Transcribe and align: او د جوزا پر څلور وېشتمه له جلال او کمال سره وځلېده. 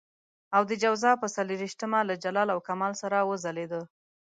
او 0.55 0.61
د 0.69 0.71
جوزا 0.83 1.11
پر 1.21 1.29
څلور 1.35 1.59
وېشتمه 1.61 1.99
له 2.09 2.15
جلال 2.23 2.49
او 2.53 2.59
کمال 2.67 2.93
سره 3.01 3.17
وځلېده. 3.29 3.81